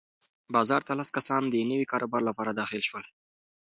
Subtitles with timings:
[0.55, 3.05] بازار ته لس کسان د نوي کاروبار لپاره داخل شول.